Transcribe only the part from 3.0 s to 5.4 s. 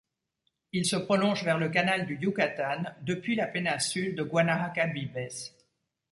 depuis la péninsule de Guanahacabibes.